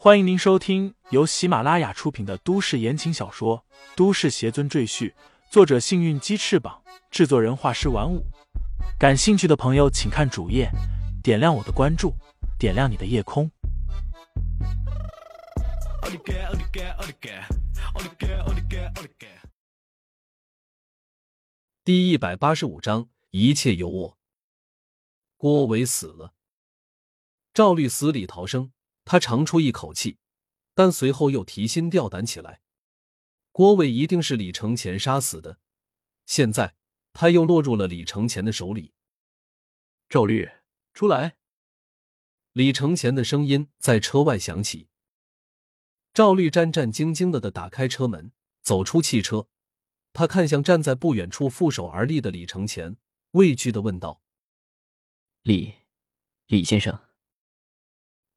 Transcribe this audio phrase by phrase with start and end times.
[0.00, 3.64] 欢迎您收听由喜马拉雅出品的都市言情小说
[3.96, 5.10] 《都市邪尊赘婿》，
[5.50, 8.24] 作者：幸运鸡翅膀，制作人：画师玩五。
[8.96, 10.70] 感兴趣的朋友，请看主页，
[11.20, 12.14] 点亮我的关注，
[12.60, 13.50] 点亮你的夜空。
[21.82, 24.18] 第一百八十五章，一切由我。
[25.36, 26.34] 郭伟死了，
[27.52, 28.70] 赵律死里逃生。
[29.10, 30.18] 他长出一口气，
[30.74, 32.60] 但随后又提心吊胆起来。
[33.52, 35.58] 郭伟一定是李承前杀死的，
[36.26, 36.74] 现在
[37.14, 38.92] 他又落入了李承前的手里。
[40.10, 40.50] 赵律，
[40.92, 41.38] 出来！
[42.52, 44.88] 李承前的声音在车外响起。
[46.12, 49.48] 赵律战战兢兢的的打开车门，走出汽车。
[50.12, 52.98] 他看向站在不远处负手而立的李承前，
[53.30, 54.20] 畏惧的问道
[55.44, 55.76] ：“李，
[56.48, 57.00] 李先生。”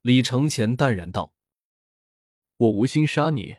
[0.02, 1.32] 李承前淡然道
[2.58, 3.58] ：“我无心杀你，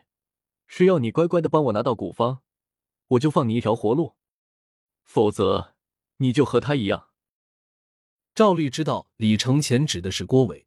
[0.66, 2.42] 是要你乖乖的帮我拿到古方，
[3.08, 4.14] 我就放你一条活路；
[5.04, 5.74] 否则，
[6.18, 7.08] 你就和他一样。”
[8.34, 10.66] 赵律知道李承前指的是郭伟，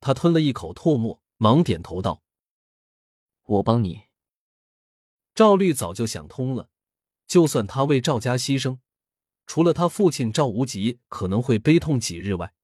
[0.00, 2.22] 他吞了一口唾沫，忙点头道
[3.44, 4.04] ：“我帮你。”
[5.34, 6.70] 赵律早就想通了，
[7.26, 8.78] 就算他为赵家牺牲，
[9.46, 12.54] 除了他父亲赵无极可能会悲痛几日外，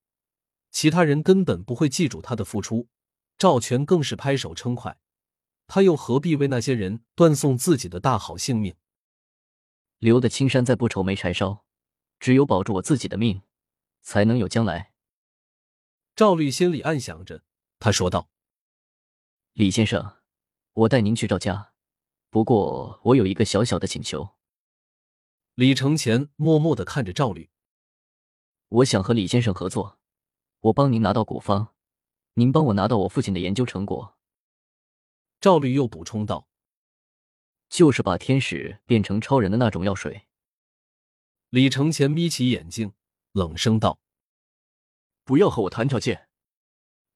[0.70, 2.88] 其他人根本不会记住他的付出，
[3.36, 4.98] 赵全更是拍手称快，
[5.66, 8.76] 他又何必为那些人断送自己的大好性命？
[9.98, 11.64] 留得青山在，不愁没柴烧。
[12.18, 13.42] 只有保住我自己的命，
[14.02, 14.92] 才能有将来。
[16.14, 17.44] 赵律心里暗想着，
[17.78, 18.30] 他说道
[19.54, 20.18] ：“李先生，
[20.74, 21.72] 我带您去赵家，
[22.28, 24.36] 不过我有一个小小的请求。”
[25.56, 27.50] 李承前默默的看着赵律，
[28.68, 29.99] 我想和李先生合作。
[30.60, 31.74] 我帮您拿到古方，
[32.34, 34.18] 您帮我拿到我父亲的研究成果。
[35.40, 36.48] 赵律又补充道
[37.70, 40.26] ：“就是把天使变成超人的那种药水。”
[41.48, 42.92] 李承前眯起眼睛，
[43.32, 44.00] 冷声道
[45.24, 46.28] ：“不要和我谈条件，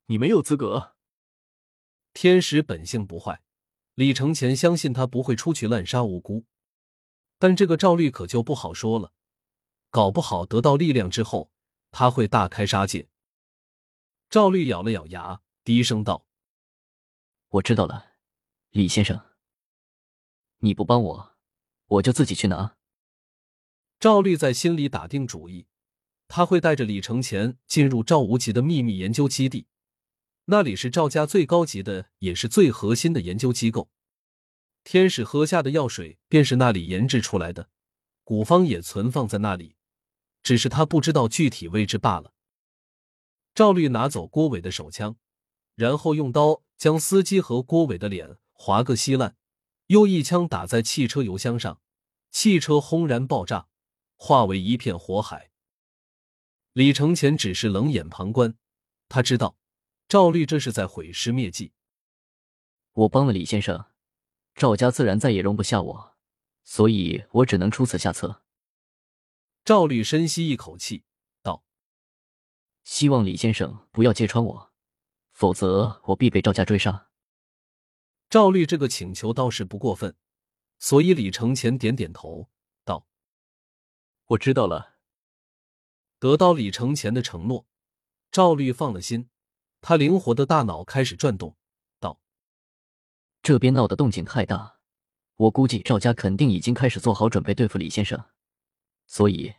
[0.06, 0.94] 你没有资格。”
[2.14, 3.42] 天使本性不坏，
[3.94, 6.46] 李承前相信他不会出去滥杀无辜，
[7.38, 9.12] 但这个赵律可就不好说了，
[9.90, 11.50] 搞不好得到力量之后，
[11.90, 13.10] 他会大开杀戒。
[14.34, 16.26] 赵律咬了咬牙，低声道
[17.50, 18.14] ：“我知道了，
[18.70, 19.24] 李先生，
[20.58, 21.36] 你不帮我，
[21.86, 22.76] 我就自己去拿。”
[24.00, 25.68] 赵律在心里打定主意，
[26.26, 29.68] 他会带着李承前进入赵无极的秘密研究基地，
[30.46, 33.88] 那里是赵家最高级的，也是最核心的研究机构。
[34.82, 37.70] 天使喝下的药水便是那里研制出来的，
[38.24, 39.76] 古方也存放在那里，
[40.42, 42.33] 只是他不知道具体位置罢了。
[43.54, 45.16] 赵律拿走郭伟的手枪，
[45.76, 49.36] 然后用刀将司机和郭伟的脸划个稀烂，
[49.86, 51.80] 又一枪打在汽车油箱上，
[52.32, 53.68] 汽车轰然爆炸，
[54.16, 55.52] 化为一片火海。
[56.72, 58.56] 李承前只是冷眼旁观，
[59.08, 59.56] 他知道
[60.08, 61.72] 赵律这是在毁尸灭迹。
[62.92, 63.84] 我帮了李先生，
[64.56, 66.16] 赵家自然再也容不下我，
[66.64, 68.42] 所以我只能出此下策。
[69.64, 71.04] 赵律深吸一口气。
[72.84, 74.72] 希望李先生不要揭穿我，
[75.32, 77.08] 否则我必被赵家追杀。
[78.28, 80.14] 赵律这个请求倒是不过分，
[80.78, 82.50] 所以李承前点点头，
[82.84, 83.06] 道
[84.26, 84.96] ：“我知道了。”
[86.20, 87.66] 得到李承前的承诺，
[88.30, 89.28] 赵律放了心，
[89.80, 91.56] 他灵活的大脑开始转动，
[92.00, 92.20] 道
[93.42, 94.78] ：“这边闹的动静太大，
[95.36, 98.24] 我估计赵家肯定已经开始做好准备对付李先生，
[99.06, 99.54] 所以，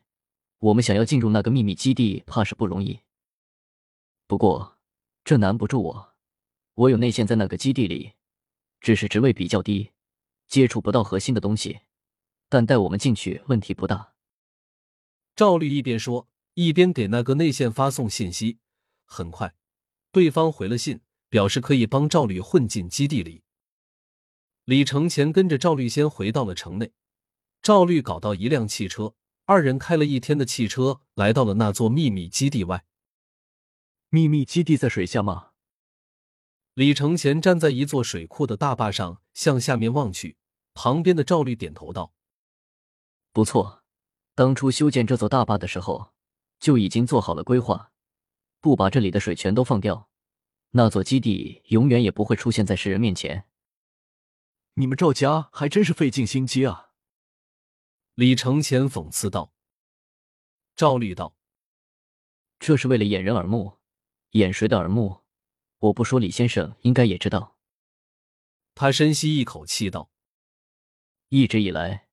[0.60, 3.00] 我们想要进入那个秘密基地，怕是不容易。”
[4.28, 4.80] 不过，
[5.24, 6.16] 这难不住我。
[6.74, 8.14] 我有内线在那个基地里，
[8.82, 9.92] 只是职位比较低，
[10.48, 11.82] 接触不到核心的东西。
[12.50, 14.14] 但带我们进去问题不大。
[15.36, 18.60] 赵律一边说，一边给那个内线发送信息。
[19.04, 19.54] 很快，
[20.12, 23.44] 对方回了信，表示可以帮赵律混进基地里。
[24.64, 26.92] 李承前跟着赵律先回到了城内。
[27.62, 29.14] 赵律搞到一辆汽车，
[29.46, 32.86] 二人开了一天的汽车，来到了那座秘密基地外。
[34.10, 35.52] 秘密基地在水下吗？
[36.74, 40.38] 李承前站在一座水库的大坝上，向下面望去。
[40.74, 42.14] 旁边的赵律点头道
[43.32, 43.84] ：“不错，
[44.34, 46.14] 当初修建这座大坝的时候，
[46.60, 47.94] 就已经做好了规划。
[48.60, 50.10] 不把这里的水全都放掉，
[50.72, 53.48] 那座基地永远也不会出现在世人面前。
[54.74, 56.90] 你们赵家还真是费尽心机啊！”
[58.16, 59.54] 李承前讽刺道。
[60.76, 61.38] 赵律道
[62.60, 63.78] ：“这是为了掩人耳目。”
[64.36, 65.22] 掩谁的耳目？
[65.78, 67.56] 我不说，李先生应该也知道。
[68.74, 70.10] 他深吸一口气道
[71.30, 72.10] ：“一直以来，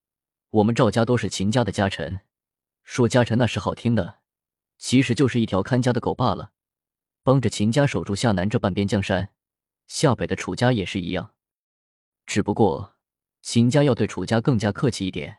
[0.50, 2.20] 我们赵家都是秦家的家臣。
[2.84, 4.20] 说家臣那是好听的，
[4.78, 6.52] 其实就是一条看家的狗罢了，
[7.24, 9.32] 帮着秦家守住夏南这半边江山。
[9.88, 11.34] 夏北的楚家也是一样，
[12.24, 12.94] 只不过
[13.40, 15.38] 秦家要对楚家更加客气一点，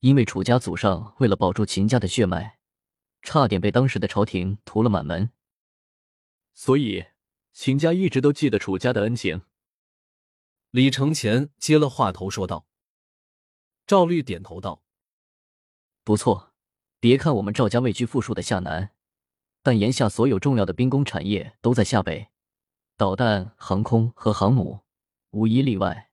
[0.00, 2.58] 因为楚家祖上为了保住秦家的血脉，
[3.20, 5.30] 差点被当时的朝廷屠了满门。
[6.56, 7.04] 所以
[7.52, 9.42] 秦家一直都记得楚家的恩情。”
[10.72, 12.66] 李承前接了话头说道
[13.86, 14.82] ：“赵律点头道，
[16.02, 16.52] 不错。
[16.98, 18.90] 别看我们赵家位居富庶的下南，
[19.62, 22.28] 但眼下所有重要的兵工产业都在下北，
[22.96, 24.80] 导弹、航空和航母
[25.30, 26.10] 无一例外。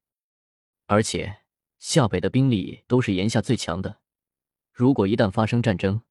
[0.86, 1.44] 而且
[1.80, 4.02] 下北的兵力都是眼下最强的。
[4.72, 6.04] 如果一旦发生战争，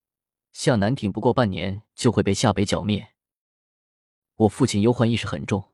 [0.52, 3.11] 下南挺不过半年就会被下北剿灭。
[4.42, 5.72] 我父亲忧患意识很重。”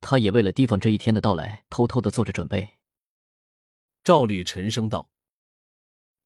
[0.00, 2.78] 他也为了提防这一天的到来，偷偷的做着准备。
[4.04, 5.10] 赵律沉声道：“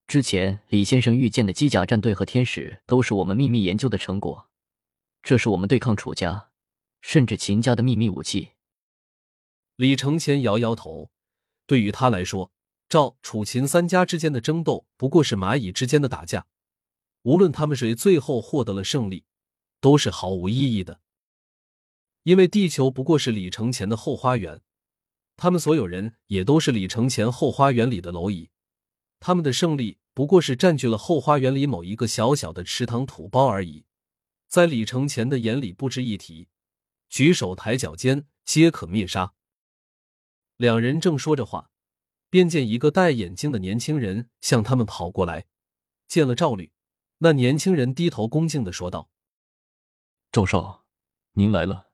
[0.06, 4.50] 之前李先生遇见的机甲战队和天使，都是我们秘密研究的成果。
[5.22, 6.50] 这是我们对抗楚家，
[7.00, 8.50] 甚至秦家的秘密武器。”
[9.76, 11.10] 李承前摇摇头，
[11.66, 12.52] 对于他来说，
[12.90, 16.46] 赵、楚、秦三家之间的争斗不过是蚂蚁之间的打架，
[17.22, 19.24] 无论他们谁最后获得了胜利，
[19.80, 21.00] 都是毫无意义的。
[22.24, 24.62] 因为地球不过是李承前的后花园，
[25.36, 28.50] 他们所有人也都是李承前后花园里的蝼蚁，
[29.18, 33.84] 他们的胜利不过是占据了后花园里某一个小小的池塘土包而已，
[34.46, 36.48] 在李承前的眼里不值一提，
[37.08, 39.34] 举手抬脚间皆可灭杀。
[40.56, 41.70] 两人正说着话，
[42.30, 45.46] 便见一个戴眼镜的年轻人向他们跑过来，
[46.06, 46.70] 见了赵律，
[47.18, 49.10] 那年轻人低头恭敬的说道
[50.30, 50.84] ：“赵少，
[51.32, 51.88] 您来了。”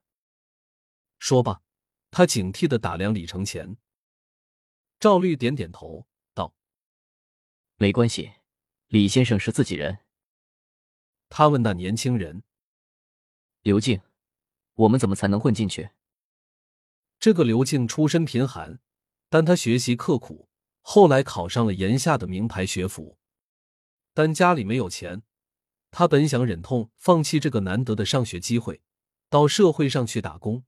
[1.19, 1.61] 说罢，
[2.09, 3.77] 他警惕的打量李承前。
[4.99, 6.55] 赵律点点头，道
[7.77, 8.31] ：“没关系，
[8.87, 9.99] 李先生是自己人。”
[11.29, 12.43] 他问那年轻人
[13.61, 14.01] ：“刘静，
[14.73, 15.91] 我们怎么才能混进去？”
[17.19, 18.79] 这个刘静出身贫寒，
[19.29, 20.49] 但他学习刻苦，
[20.81, 23.19] 后来考上了炎夏的名牌学府。
[24.13, 25.23] 但家里没有钱，
[25.91, 28.81] 他本想忍痛放弃这个难得的上学机会，
[29.29, 30.65] 到社会上去打工。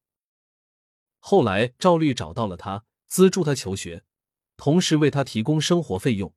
[1.23, 4.03] 后来，赵律找到了他，资助他求学，
[4.57, 6.33] 同时为他提供生活费用，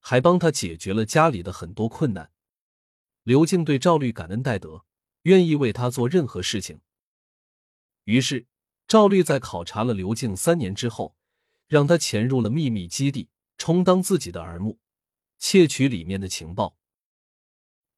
[0.00, 2.32] 还帮他解决了家里的很多困难。
[3.22, 4.84] 刘静对赵律感恩戴德，
[5.22, 6.80] 愿意为他做任何事情。
[8.04, 8.46] 于是，
[8.88, 11.16] 赵律在考察了刘静三年之后，
[11.68, 14.80] 让他潜入了秘密基地，充当自己的耳目，
[15.38, 16.76] 窃取里面的情报。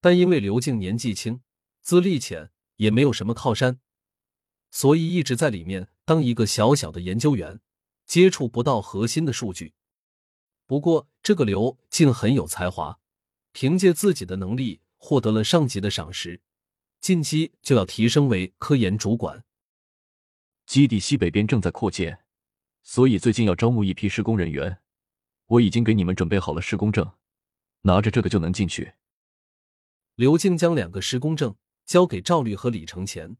[0.03, 1.41] 但因为刘静年纪轻，
[1.81, 3.81] 资历浅，也没有什么靠山。
[4.71, 7.61] 所以一直在里面当一个小小的研究员，
[8.05, 9.75] 接触不到核心的数据。
[10.67, 12.99] 不过这个刘竟很有才华，
[13.53, 16.41] 凭借自己的能力获得了上级的赏识，
[17.01, 19.45] 近期就要提升为科研主管。
[20.67, 22.25] 基地西北边正在扩建，
[22.83, 24.79] 所以最近要招募一批施工人员。
[25.47, 27.13] 我已经给你们准备好了施工证，
[27.83, 28.95] 拿着这个就能进去。
[30.17, 31.55] 刘静将两个施工证
[31.85, 33.37] 交给赵律和李承前。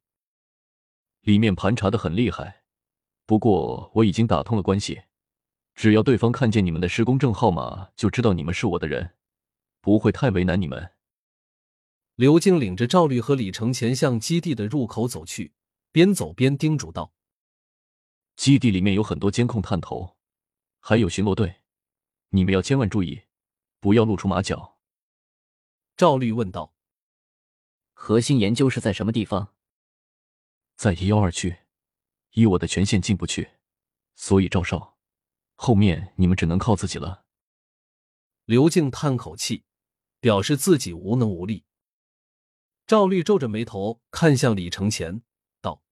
[1.27, 2.63] 里面盘查的很厉害，
[3.27, 5.03] 不过我已经打通了关系，
[5.75, 9.17] 只要对方看见你们的施工证号码，就知道你们是我的人，
[9.81, 10.93] 不会太为难你们。
[12.15, 15.53] 刘静领着赵律和李承前向基地的入口走去，
[15.91, 17.13] 边走边叮嘱道
[18.37, 20.17] ：“基地里面有很多监控探头，
[20.79, 21.57] 还有巡逻队，
[22.29, 23.23] 你们要千万注意，
[23.81, 24.79] 不要露出马脚。”
[25.99, 26.73] 赵律问道
[27.95, 29.49] ：“核心研究是在什么地方？”
[30.77, 31.57] 在一幺二区，
[32.33, 33.51] 以我的权限进不去，
[34.15, 34.99] 所以赵少，
[35.55, 37.25] 后面你们只能靠自己了。
[38.45, 39.65] 刘静叹口气，
[40.21, 41.65] 表示自己无能无力。
[42.87, 45.23] 赵律皱着眉头看向李承前，
[45.63, 45.83] 道：“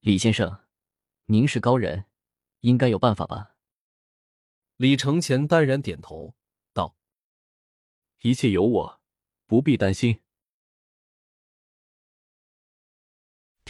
[0.00, 0.66] 李先生，
[1.24, 2.04] 您是高人，
[2.60, 3.56] 应该有办法吧？”
[4.76, 6.34] 李承前淡然点头，
[6.74, 6.94] 道
[8.20, 9.00] ：“一切有我，
[9.46, 10.20] 不必担心。”